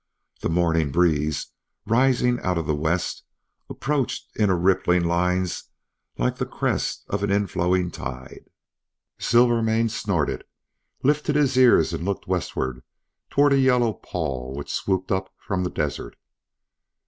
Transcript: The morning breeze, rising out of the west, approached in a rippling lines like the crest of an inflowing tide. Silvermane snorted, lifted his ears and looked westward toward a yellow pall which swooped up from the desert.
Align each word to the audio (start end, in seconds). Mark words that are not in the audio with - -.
The 0.41 0.49
morning 0.49 0.91
breeze, 0.91 1.51
rising 1.85 2.39
out 2.39 2.57
of 2.57 2.65
the 2.65 2.73
west, 2.73 3.21
approached 3.69 4.31
in 4.35 4.49
a 4.49 4.55
rippling 4.55 5.03
lines 5.05 5.65
like 6.17 6.37
the 6.37 6.45
crest 6.47 7.05
of 7.07 7.21
an 7.21 7.29
inflowing 7.29 7.91
tide. 7.91 8.49
Silvermane 9.19 9.89
snorted, 9.89 10.43
lifted 11.03 11.35
his 11.35 11.55
ears 11.55 11.93
and 11.93 12.03
looked 12.03 12.25
westward 12.25 12.81
toward 13.29 13.53
a 13.53 13.59
yellow 13.59 13.93
pall 13.93 14.55
which 14.55 14.73
swooped 14.73 15.11
up 15.11 15.35
from 15.37 15.63
the 15.63 15.69
desert. 15.69 16.15